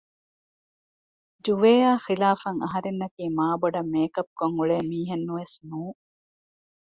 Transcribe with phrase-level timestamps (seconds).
[1.45, 5.99] ޖުވޭއާ ހިލާފަށް އަހަރެންނަކީ މާބޮޑަށް މޭކަޕް ކޮށް އުޅޭ މީހެއް ނުވެސް ނޫން